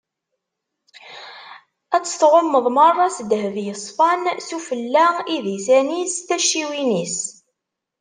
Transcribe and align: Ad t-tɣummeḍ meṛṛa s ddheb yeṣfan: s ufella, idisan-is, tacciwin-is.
Ad 1.95 2.03
t-tɣummeḍ 2.05 2.65
meṛṛa 2.75 3.07
s 3.15 3.17
ddheb 3.25 3.55
yeṣfan: 3.65 4.21
s 4.47 4.49
ufella, 4.57 5.07
idisan-is, 5.35 6.13
tacciwin-is. 6.27 7.17